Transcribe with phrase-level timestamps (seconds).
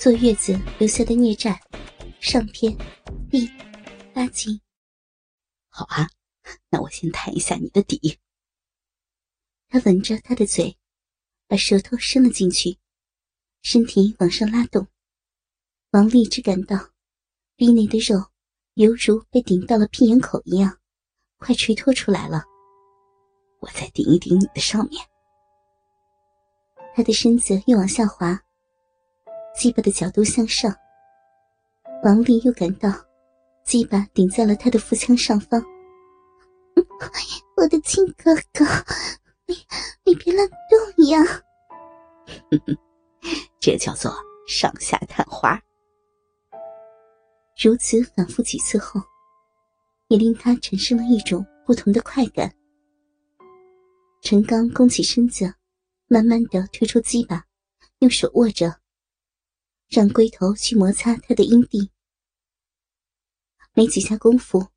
[0.00, 1.60] 坐月子留下的孽债，
[2.20, 2.74] 上篇
[3.30, 3.46] 第
[4.14, 4.58] 八集。
[5.68, 6.08] 好啊，
[6.70, 8.18] 那我先探一下你的底。
[9.68, 10.74] 他吻着她的嘴，
[11.46, 12.78] 把舌头伸了进去，
[13.60, 14.86] 身体往上拉动。
[15.90, 16.78] 王丽只感到
[17.54, 18.30] 鼻内的肉
[18.76, 20.78] 犹如被顶到了屁眼口一样，
[21.36, 22.42] 快垂脱出来了。
[23.58, 25.06] 我再顶一顶你的上面。
[26.94, 28.42] 他的身子又往下滑。
[29.54, 30.74] 鸡巴的角度向上，
[32.02, 32.90] 王丽又感到
[33.64, 35.62] 鸡巴顶在了他的腹腔上方。
[37.56, 38.64] 我的亲哥哥，
[39.46, 39.54] 你
[40.04, 41.20] 你别乱动呀！
[43.60, 44.14] 这叫做
[44.46, 45.60] 上下探花。
[47.62, 48.98] 如此反复几次后，
[50.08, 52.50] 也令他产生了一种不同的快感。
[54.22, 55.52] 陈刚弓起身子，
[56.08, 57.44] 慢慢的推出鸡巴，
[57.98, 58.74] 用手握着。
[59.90, 61.90] 让龟头去摩擦他的阴蒂，
[63.74, 64.68] 没几下功夫，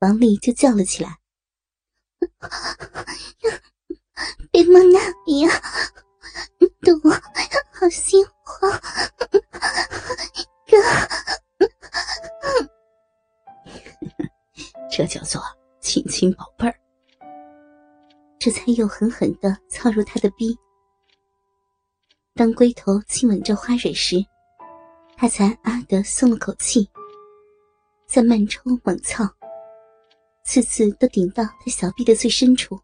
[0.00, 1.20] 王丽就叫了起来
[4.50, 5.62] ：“别摸那里呀，
[6.80, 7.10] 对我
[7.72, 8.68] 好心慌，
[10.66, 10.76] 哥。
[14.90, 15.40] ”这叫做
[15.80, 16.74] 亲亲宝贝儿，
[18.40, 20.58] 这才又狠狠的操入他的逼。
[22.34, 24.26] 当龟头亲吻着花蕊时。
[25.22, 26.90] 他才啊的松了口气，
[28.08, 29.24] 再慢抽猛操，
[30.44, 32.76] 次次都顶到他小臂的最深处，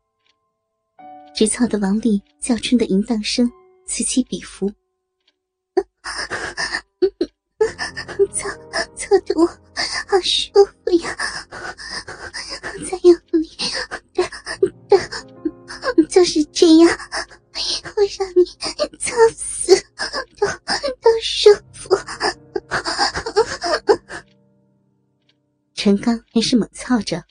[1.34, 3.50] 直操的王丽叫春的淫荡声
[3.86, 4.72] 此起彼伏，
[8.32, 8.48] 操
[8.94, 9.44] 操的我
[10.06, 11.16] 好舒服呀，
[12.88, 13.50] 再用力，
[14.14, 14.24] 对
[14.88, 16.97] 对，就是这样，
[26.02, 27.22] 刚还是猛操着，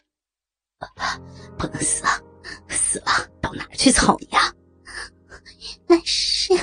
[1.57, 2.21] 不能死啊！
[2.69, 3.05] 死了
[3.41, 4.53] 到哪去操你呀？
[5.87, 6.53] 那是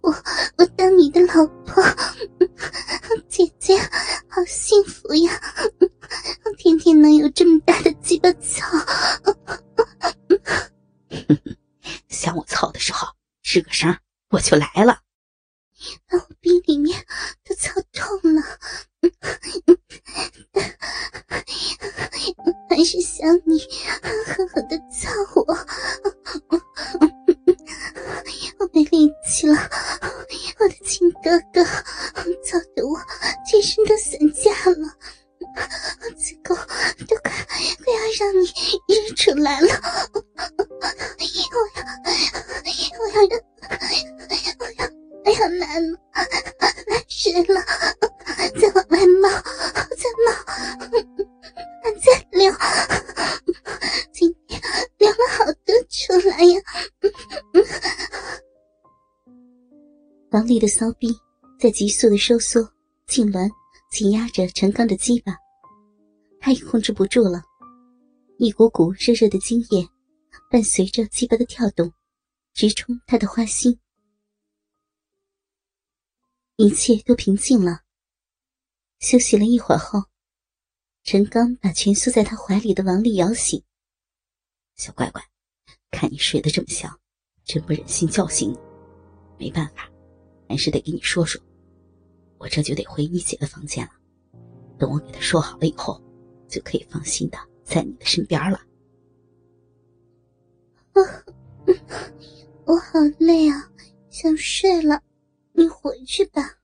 [0.00, 0.10] 我，
[0.56, 1.82] 我当你的老婆，
[3.28, 3.76] 姐姐
[4.28, 5.40] 好幸福呀！
[6.58, 8.66] 天天能有这么大的鸡巴操。
[12.08, 13.06] 想我操的时候
[13.44, 13.96] 吱个声，
[14.30, 15.00] 我就来了。
[29.42, 29.56] 力气了，
[30.58, 31.64] 我的亲哥哥，
[32.44, 32.96] 操的我
[33.48, 34.96] 全身都散架了，
[36.16, 36.56] 子宫
[37.08, 37.32] 都快
[37.84, 38.46] 快要让你
[38.88, 39.66] 日出来了，
[40.12, 40.22] 我
[41.34, 41.42] 要
[42.98, 43.20] 我要
[44.58, 44.80] 我要
[45.24, 45.98] 我要难了，
[46.86, 47.60] 难死了，
[60.32, 61.08] 王丽的骚逼
[61.58, 62.58] 在急速的收缩，
[63.06, 63.50] 痉挛
[63.90, 65.36] 紧压着陈刚的鸡巴，
[66.40, 67.42] 他也控制不住了，
[68.38, 69.86] 一股股热热的精液
[70.50, 71.92] 伴随着鸡巴的跳动，
[72.54, 73.78] 直冲他的花心。
[76.56, 77.82] 一切都平静了，
[79.00, 80.02] 休息了一会儿后。
[81.04, 83.62] 陈刚把蜷缩在他怀里的王丽摇醒。
[84.76, 85.22] 小乖乖，
[85.90, 86.98] 看你睡得这么香，
[87.44, 88.58] 真不忍心叫醒你。
[89.36, 89.90] 没办法，
[90.52, 91.40] 还是得给你说说。
[92.36, 93.92] 我这就得回你姐的房间了。
[94.78, 95.98] 等我给她说好了以后，
[96.46, 98.60] 就可以放心的在你的身边了。
[102.66, 103.72] 我好累啊，
[104.10, 105.02] 想睡了。
[105.52, 106.58] 你回去吧。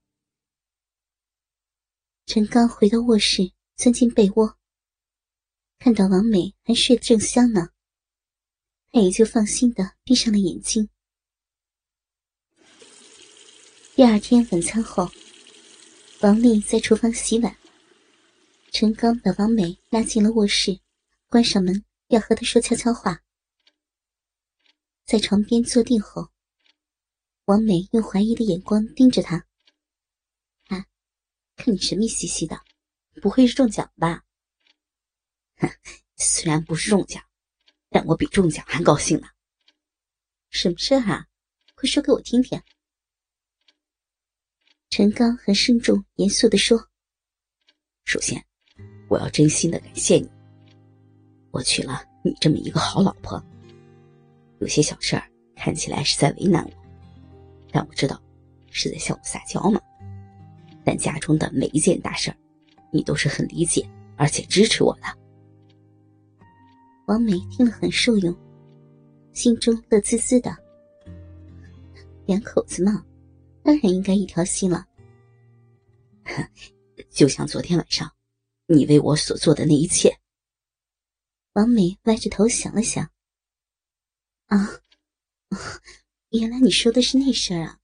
[2.26, 3.50] 陈刚回到卧室。
[3.78, 4.56] 钻进被窝，
[5.78, 7.69] 看到王美还睡得正香呢，
[8.91, 10.88] 他也就放心的闭上了眼睛。
[13.99, 15.11] 第二天晚餐后，
[16.21, 17.59] 王丽在厨房洗碗，
[18.71, 20.79] 陈刚把王美拉进了卧室，
[21.27, 23.21] 关上门，要和她说悄悄话。
[25.05, 26.31] 在床边坐定后，
[27.47, 29.45] 王美用怀疑的眼光盯着他，
[30.69, 30.87] 啊，
[31.56, 32.62] 看你神秘兮兮的。
[33.21, 34.23] 不会是中奖吧？
[35.56, 35.69] 哼，
[36.15, 37.21] 虽然不是中奖，
[37.91, 39.27] 但我比中奖还高兴呢。
[40.51, 41.27] 什么事啊？
[41.75, 42.62] 快说给我听听。
[44.90, 46.79] 陈刚很慎重、严肃的说
[48.05, 48.43] ：“首先，
[49.08, 50.26] 我要真心的感谢你。
[51.50, 53.40] 我娶了你这么一个好老婆，
[54.61, 55.23] 有些小事儿
[55.55, 56.70] 看起来是在为难我，
[57.70, 58.20] 但我知道
[58.70, 59.79] 是在向我撒娇嘛。
[60.85, 62.37] 但家中的每一件大事儿，
[62.91, 63.87] 你都是很理解
[64.17, 65.02] 而且支持我的。
[67.06, 68.34] 王梅听了很受用，
[69.34, 70.50] 心中乐滋滋的。
[72.25, 73.05] 两口子嘛，
[73.69, 74.88] 当然应该一条心了。
[77.12, 78.11] 就像昨天晚上，
[78.65, 80.19] 你为我所做的那一切。
[81.53, 83.12] 王梅歪着头想了想，
[84.47, 84.81] 啊，
[86.31, 87.79] 原来你说的是那事儿啊，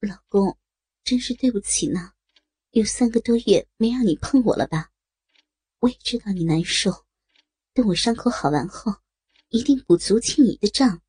[0.00, 0.56] 老公，
[1.04, 2.12] 真是对不起呢。
[2.70, 4.92] 有三个多月没让你碰我了吧？
[5.80, 7.04] 我也知道你难受，
[7.74, 8.94] 等我伤口好完后，
[9.50, 11.02] 一定补足欠你的账。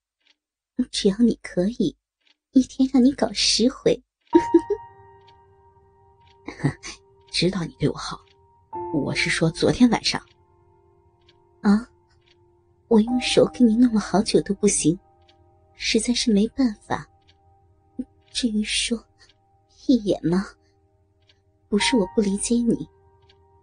[0.92, 1.96] 只要你可以，
[2.54, 4.00] 一天让你搞十回。
[7.32, 8.24] 知道你对我好，
[8.94, 10.22] 我是说昨天晚上。
[11.62, 11.90] 啊，
[12.88, 14.98] 我用手给你弄了好久都不行，
[15.74, 17.10] 实在是没办法。
[18.32, 19.04] 至于说
[19.88, 20.46] 一眼吗？
[21.68, 22.88] 不是我不理解你，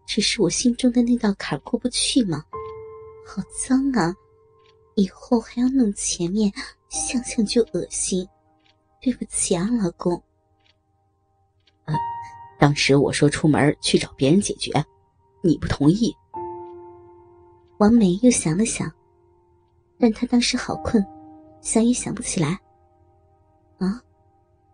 [0.04, 2.44] 只是我心中的那道坎过不去嘛。
[3.24, 4.12] 好脏啊！
[4.96, 6.52] 以后还要弄前面，
[6.88, 8.28] 想想就恶心。
[9.00, 10.12] 对不起啊，老公。
[11.86, 11.94] 呃，
[12.58, 14.72] 当时我说出门去找别人解决，
[15.42, 16.14] 你不同意。
[17.78, 18.92] 王梅又想了想，
[19.98, 21.04] 但她当时好困，
[21.62, 22.58] 想也想不起来。
[23.78, 24.02] 啊，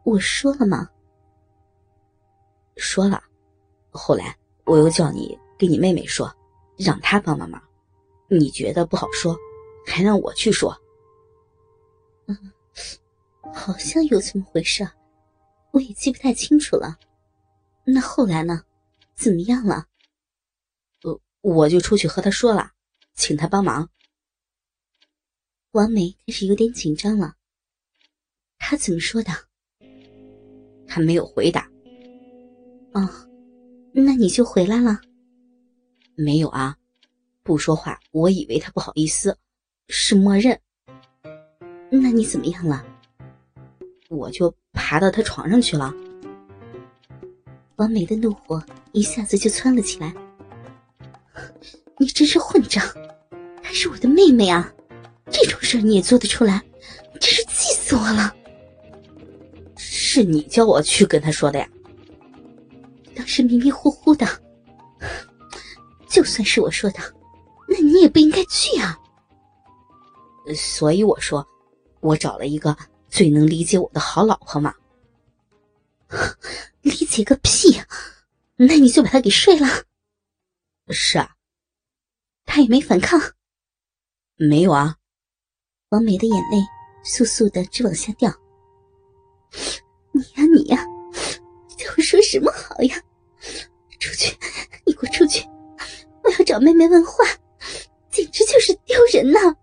[0.03, 0.91] 我说了吗？
[2.77, 3.23] 说了，
[3.91, 6.29] 后来我又叫你给你妹妹说，
[6.77, 7.63] 让她帮帮忙。
[8.29, 9.37] 你觉得不好说，
[9.87, 10.77] 还让我去说。
[12.27, 12.37] 嗯，
[13.53, 14.89] 好像有这么回事，
[15.73, 16.99] 我也记不太清楚了。
[17.85, 18.63] 那后来呢？
[19.15, 19.87] 怎么样了？
[21.03, 22.73] 呃，我就出去和他说了，
[23.15, 23.89] 请他帮忙。
[25.71, 27.35] 王梅开始有点紧张了。
[28.59, 29.33] 他怎么说的？
[30.87, 31.67] 他没有回答。
[32.93, 33.09] 哦，
[33.93, 35.01] 那你就回来了？
[36.15, 36.77] 没有啊，
[37.43, 37.99] 不说话。
[38.11, 39.39] 我以为他不好意思，
[39.89, 40.61] 是默认。
[41.91, 42.85] 那你怎么样了？
[44.09, 45.93] 我就爬到他床上去了。
[47.77, 48.63] 王梅的怒火
[48.93, 50.15] 一下子就窜了起来。
[51.99, 52.83] 你真是混账！
[53.63, 54.73] 她是我的妹妹啊，
[55.31, 56.63] 这种事你也做得出来，
[57.21, 58.35] 真是气死我了。
[59.77, 61.69] 是你叫我去跟他说的呀？
[63.15, 64.27] 当时迷迷糊糊的，
[66.09, 66.99] 就算是我说的，
[67.69, 68.99] 那你也不应该去啊。
[70.55, 71.47] 所以我说，
[72.01, 72.77] 我找了一个
[73.17, 74.75] 最能理解我的好老婆嘛。
[76.83, 77.89] 理解个屁呀！
[78.57, 79.67] 那你就把他给睡了。
[80.91, 81.35] 是啊，
[82.45, 83.19] 他也没反抗。
[84.37, 84.97] 没有啊。
[85.89, 86.59] 王梅的眼泪
[87.07, 88.31] 簌簌的直往下掉。
[90.13, 90.85] 你呀你呀，
[91.75, 93.03] 叫我说什么好呀？
[93.99, 94.37] 出去，
[94.85, 95.43] 你给我出去！
[96.23, 97.25] 我要找妹妹问话，
[98.11, 99.57] 简直就是丢人呐！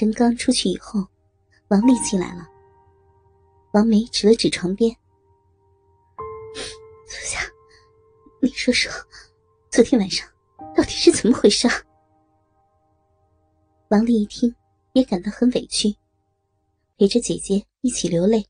[0.00, 1.06] 陈刚出去以后，
[1.68, 2.48] 王丽进来了。
[3.74, 4.90] 王梅指了指床边，
[7.06, 7.38] 坐下。
[8.40, 8.90] 你说说，
[9.70, 10.26] 昨天晚上
[10.74, 11.68] 到底是怎么回事？
[13.90, 14.56] 王丽一听，
[14.94, 15.94] 也感到很委屈，
[16.96, 18.48] 陪着姐姐一起流泪。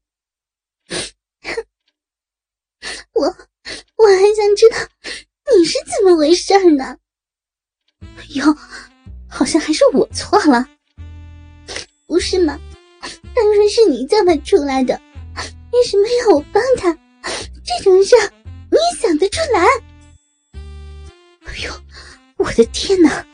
[3.12, 4.77] 我我还想知道
[5.58, 6.96] 你是怎么回事呢？
[8.36, 8.56] 哟，
[9.29, 10.65] 好像还是我错了，
[12.10, 12.58] 不是吗？
[13.36, 15.00] 当然是你叫他出来的。
[15.72, 16.93] 为什么要我帮他？
[17.64, 18.17] 这种事
[18.69, 19.64] 你也想得出来？
[21.44, 21.72] 哎呦，
[22.36, 23.24] 我的天哪！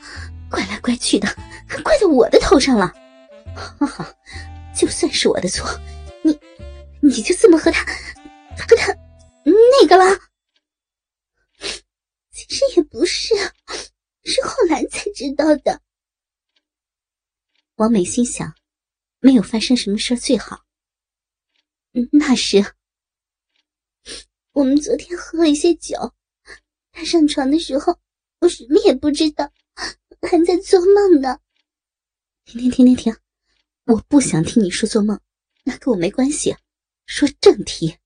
[0.51, 1.27] 怪来怪去的，
[1.67, 2.93] 还怪到我的头上了。
[3.55, 4.07] 好好，
[4.77, 5.67] 就算是我的错，
[6.21, 6.39] 你
[7.01, 8.95] 你就这么和他和他
[9.43, 10.19] 那个了？
[12.31, 13.35] 其实也不是，
[14.23, 15.81] 是后来才知道的。
[17.77, 18.55] 王美心想，
[19.27, 20.65] 没有发生什么事最好。
[22.13, 22.65] 那是，
[24.53, 26.15] 我们昨天喝了一些酒，
[26.93, 27.99] 他上床的时候，
[28.39, 29.53] 我什么也不知道，
[30.23, 31.41] 还在做梦呢。
[32.45, 33.17] 停停停停停，
[33.87, 35.21] 我不想听你说做梦，
[35.65, 36.55] 那跟我没关系，
[37.07, 37.97] 说正题。